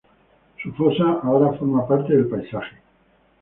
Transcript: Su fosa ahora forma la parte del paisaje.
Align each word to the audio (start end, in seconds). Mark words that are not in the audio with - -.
Su 0.63 0.71
fosa 0.73 1.19
ahora 1.21 1.53
forma 1.59 1.81
la 1.83 1.87
parte 1.87 2.13
del 2.15 2.25
paisaje. 2.27 2.75